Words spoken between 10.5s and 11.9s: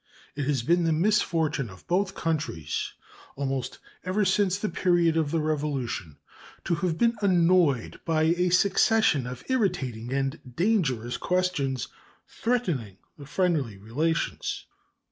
dangerous questions,